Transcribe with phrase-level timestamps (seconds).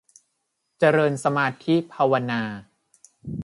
[0.79, 2.41] เจริญสมาธิภาวนา